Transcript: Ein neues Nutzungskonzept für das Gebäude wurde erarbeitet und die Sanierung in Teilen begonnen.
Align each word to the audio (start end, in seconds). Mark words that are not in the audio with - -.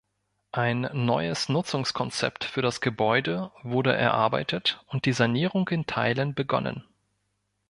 Ein 0.55 0.89
neues 0.93 1.47
Nutzungskonzept 1.47 2.43
für 2.43 2.63
das 2.63 2.81
Gebäude 2.81 3.51
wurde 3.61 3.95
erarbeitet 3.95 4.83
und 4.87 5.05
die 5.05 5.13
Sanierung 5.13 5.67
in 5.67 5.85
Teilen 5.85 6.33
begonnen. 6.33 6.83